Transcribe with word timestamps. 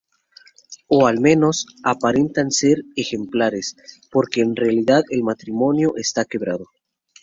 O 0.87 1.05
al 1.05 1.19
menos, 1.19 1.67
aparentan 1.83 2.49
ser 2.49 2.79
ejemplares, 2.95 3.75
porque 4.09 4.41
en 4.41 4.55
realidad 4.55 5.03
el 5.11 5.21
matrimonio 5.21 5.93
está 5.95 6.25
quebrado. 6.25 6.65